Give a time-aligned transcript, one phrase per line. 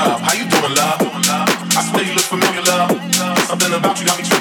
[0.00, 0.96] How you doing, love?
[1.76, 2.88] I swear you look familiar, love.
[3.44, 4.39] Something about you got me tripping.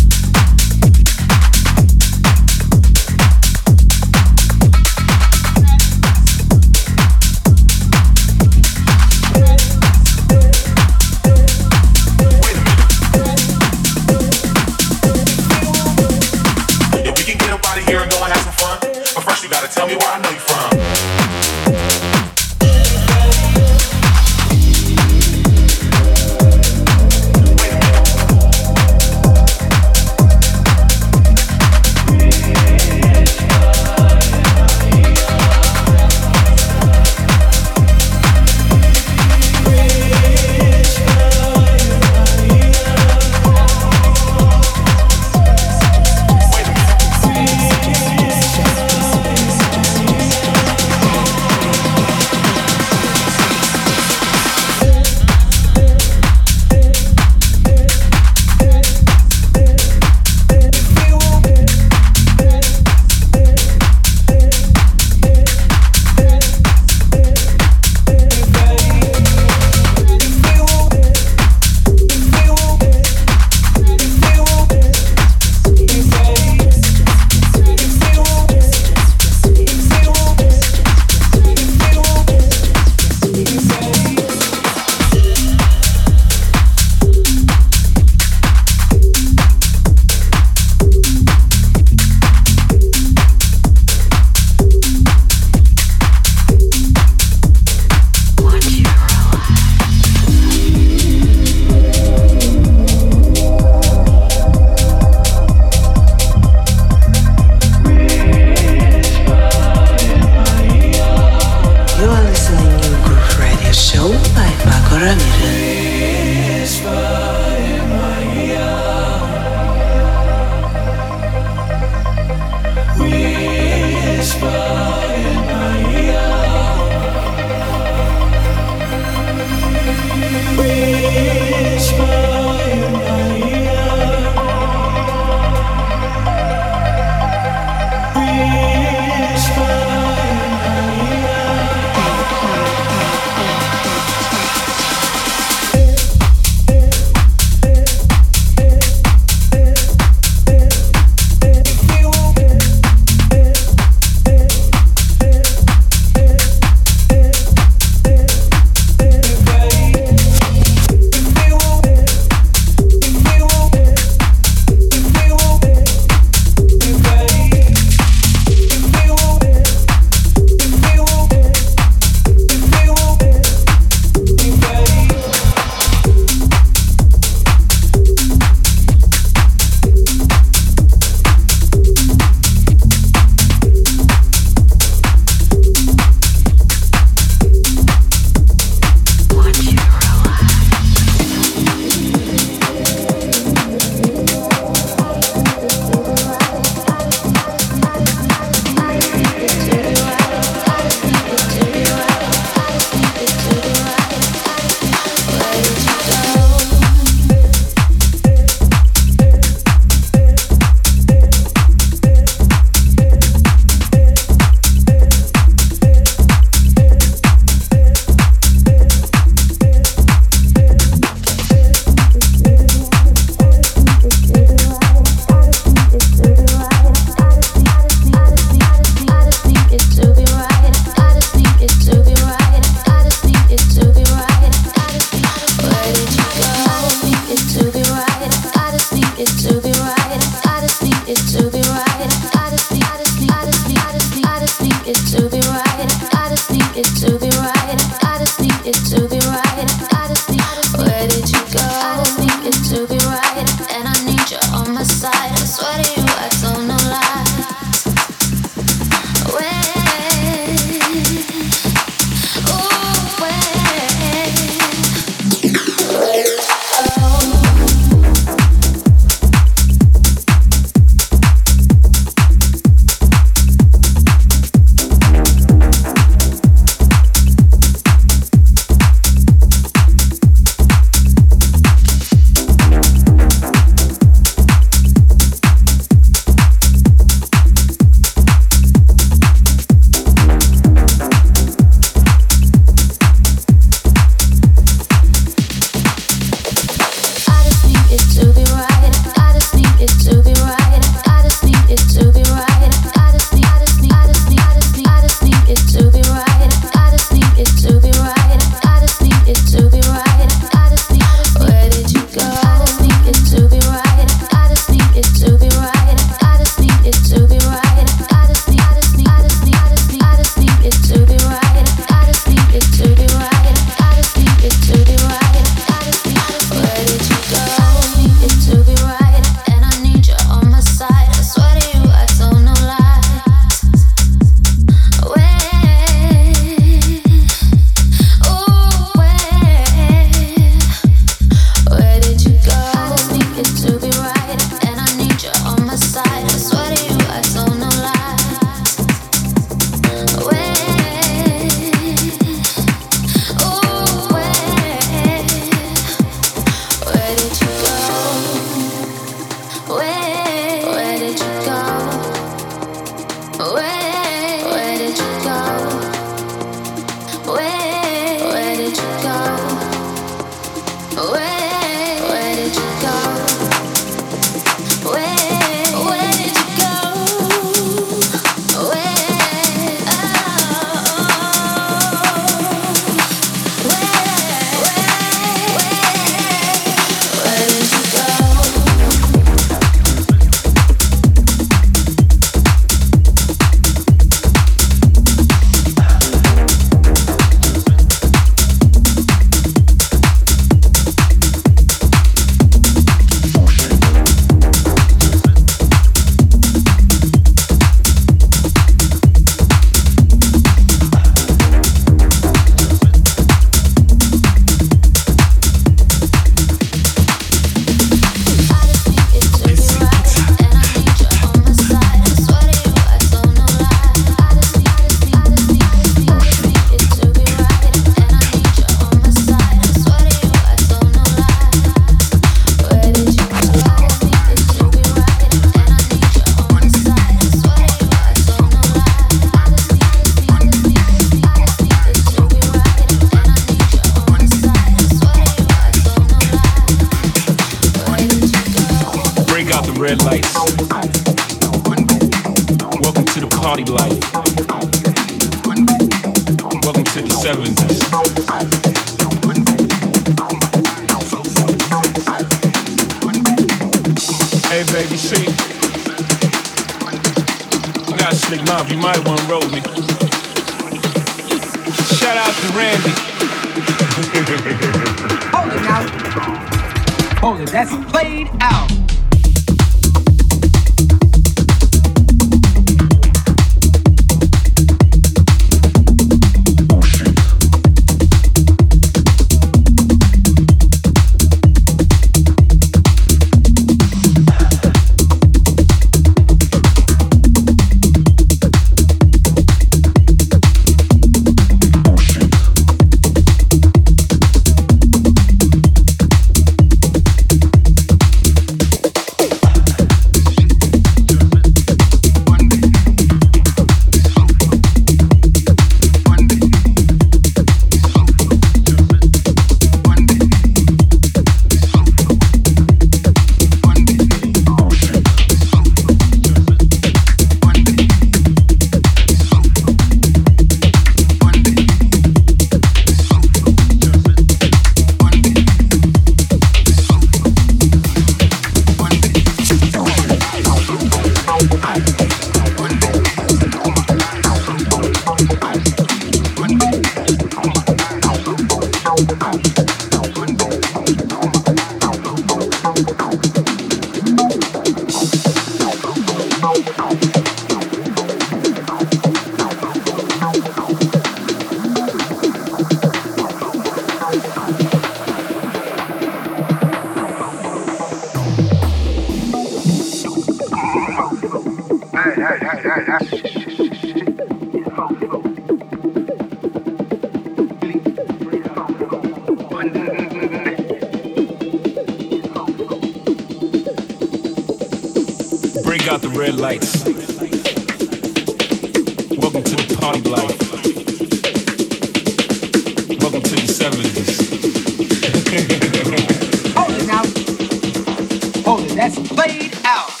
[598.95, 600.00] has played out.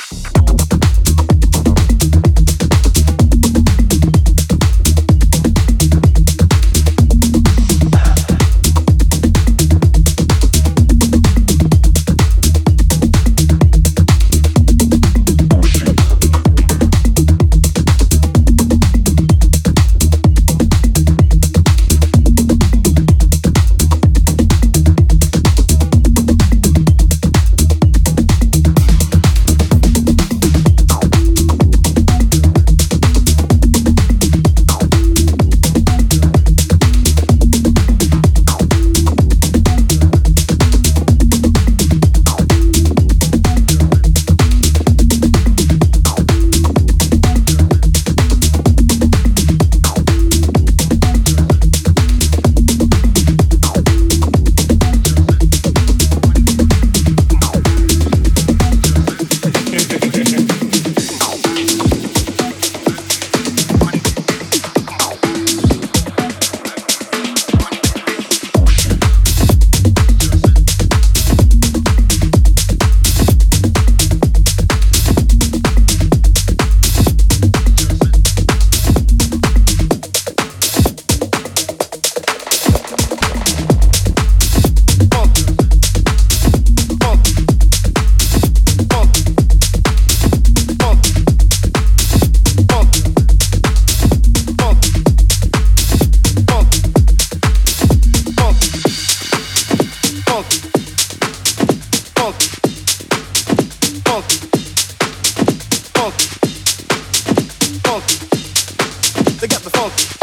[109.97, 110.20] funky.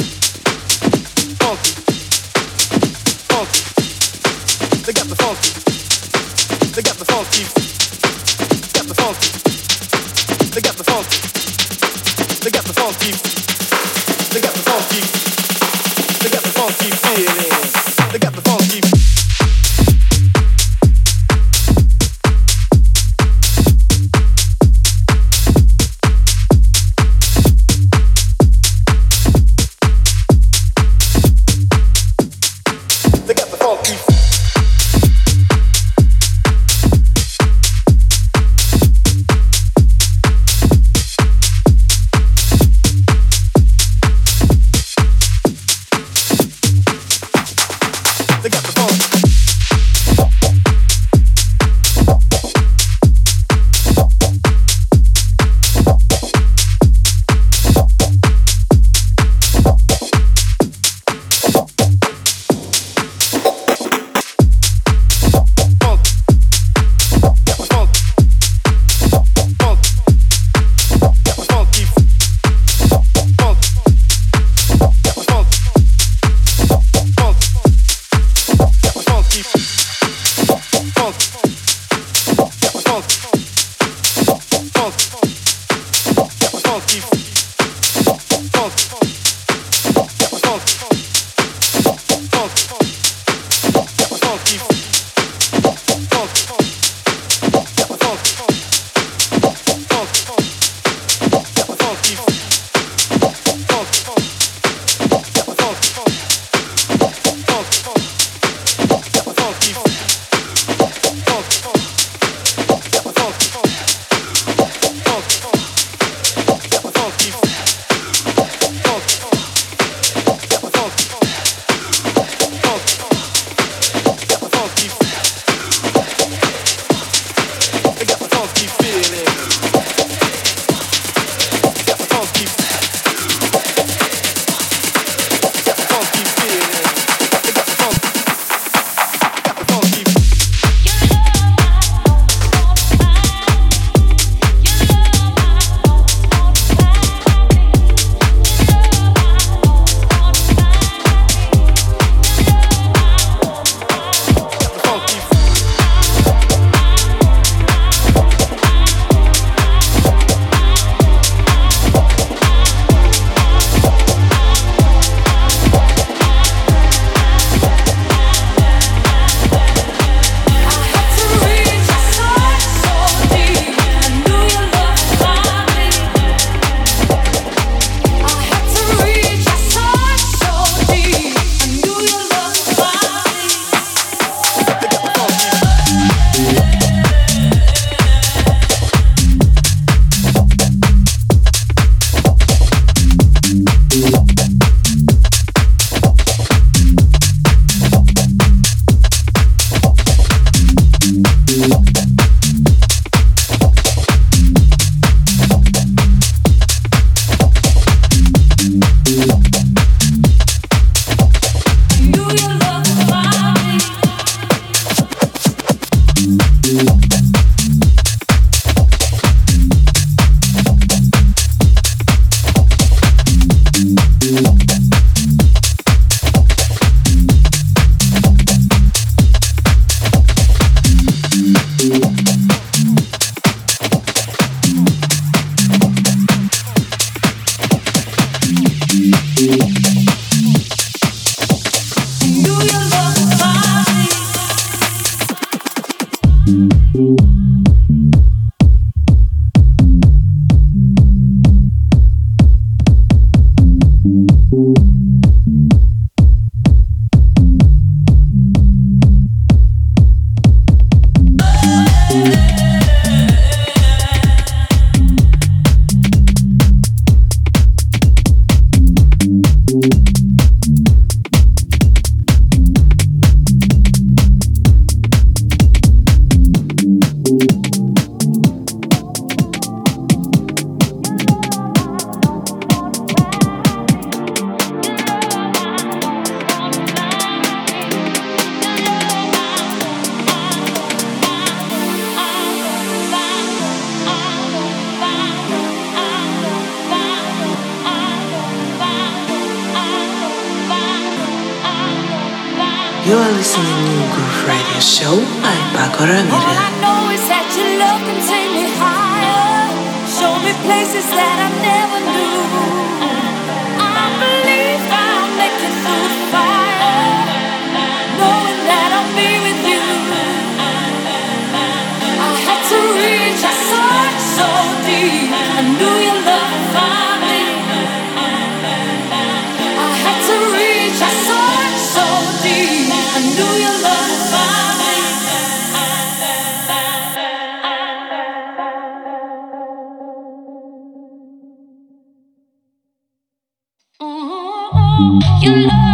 [345.40, 345.87] Thank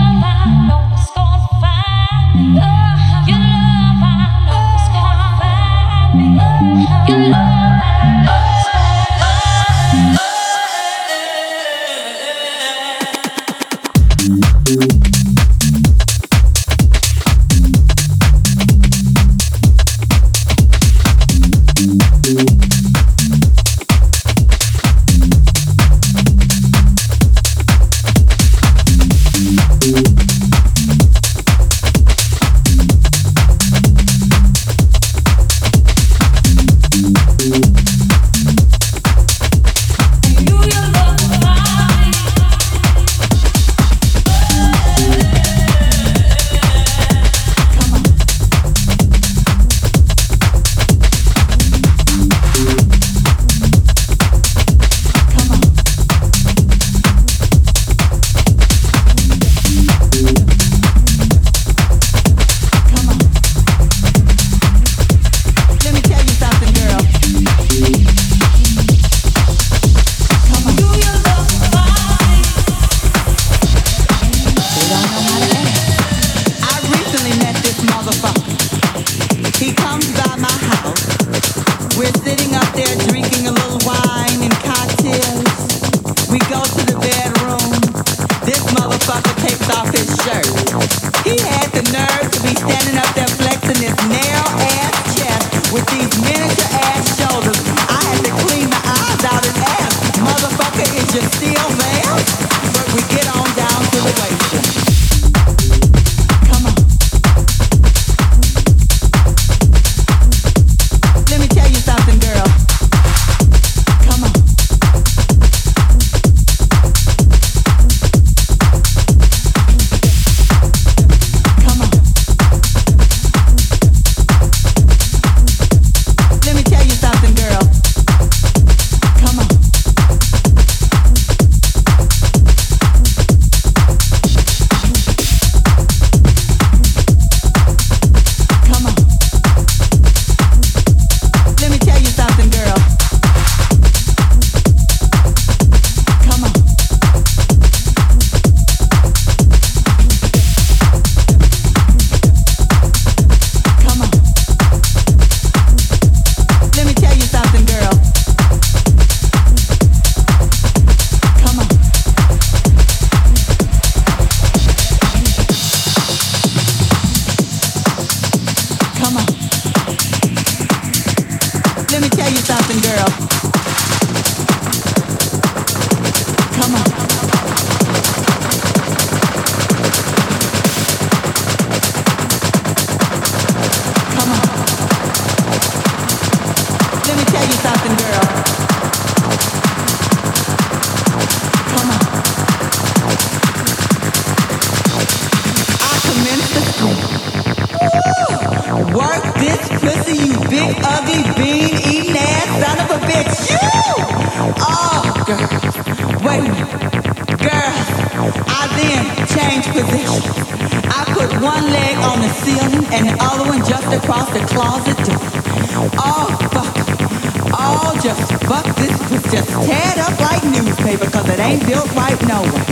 [218.63, 222.65] this was just teared up like newspaper, cause it ain't built right no way.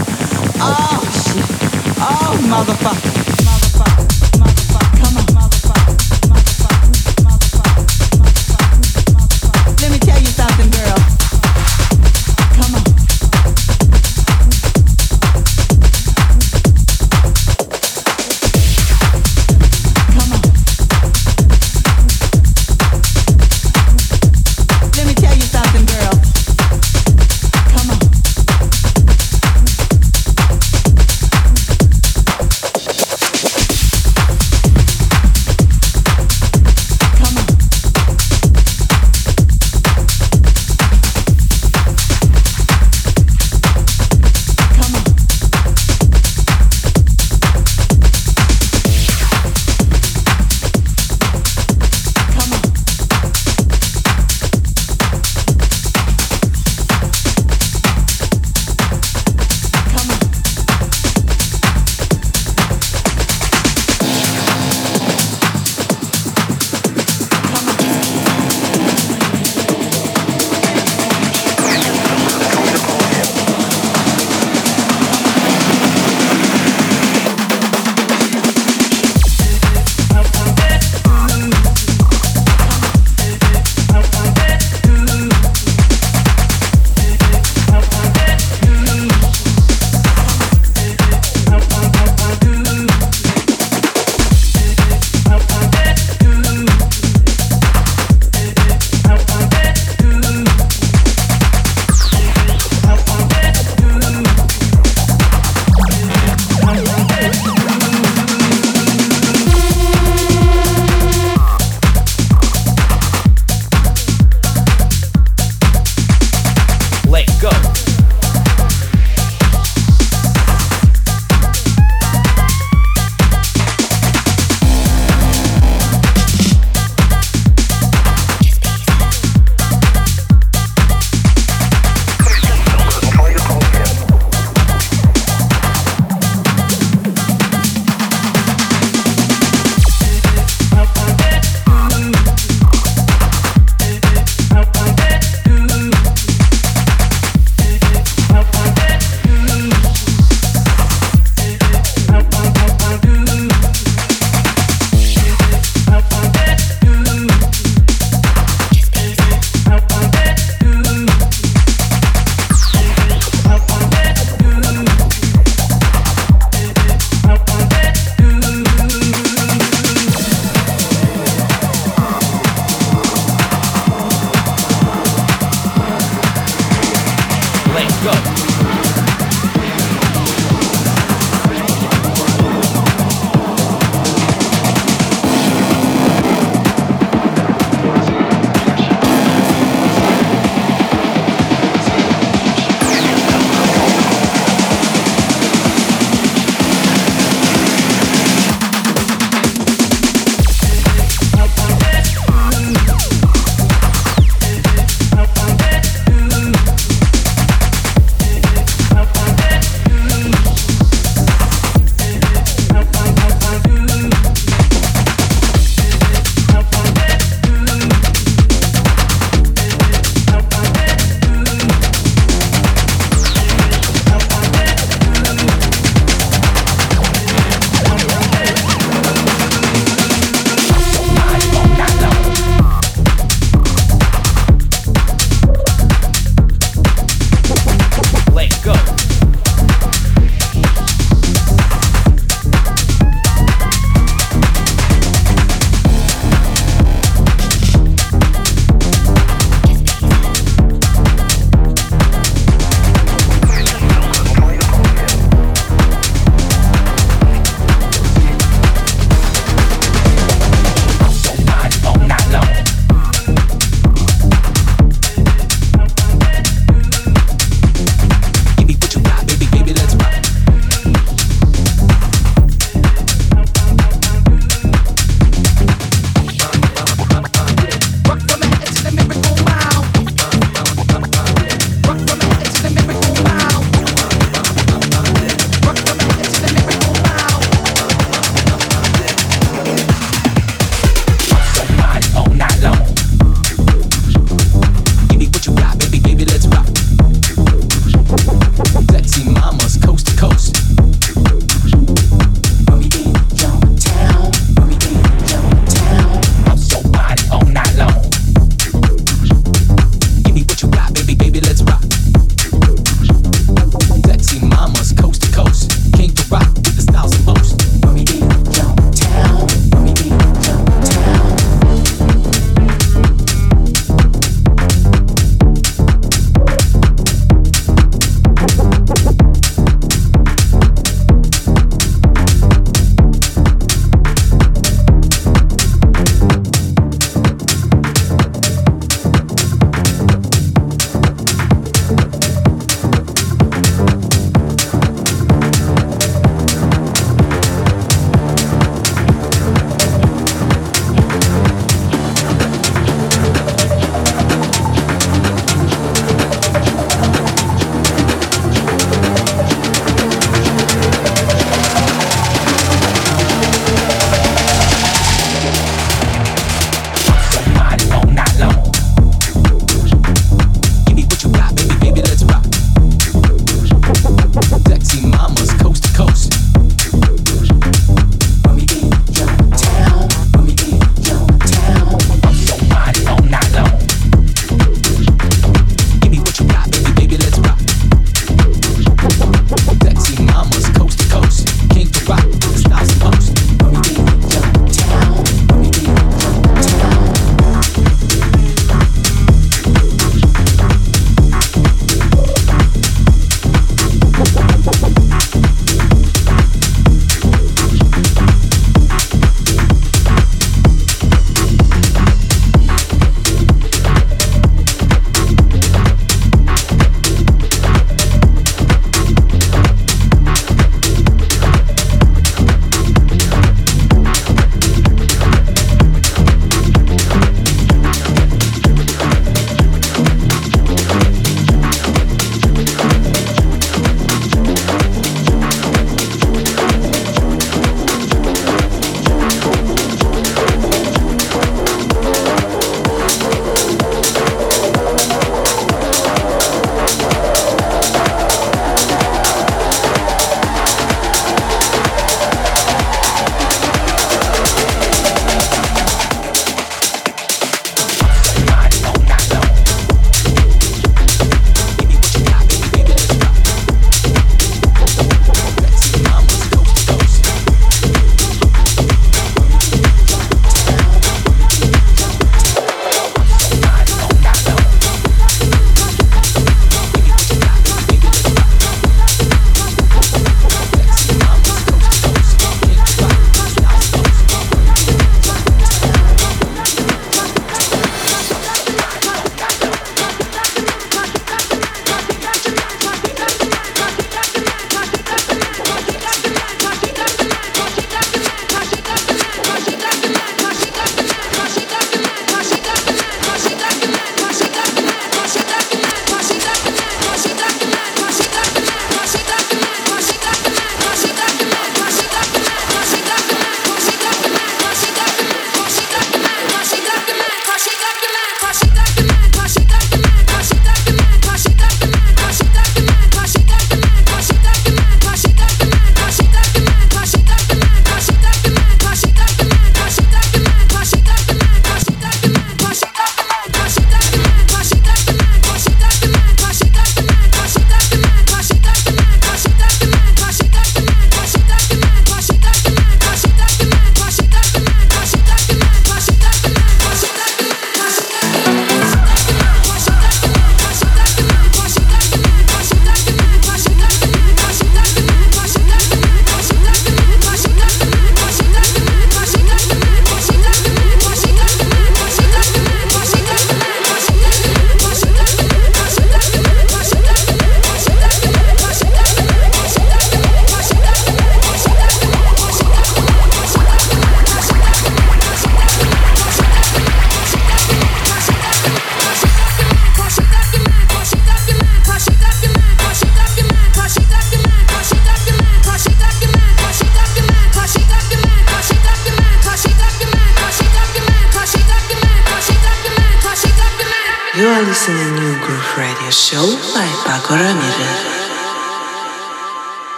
[0.60, 1.44] Oh, shit.
[1.98, 3.21] Oh, motherfucker.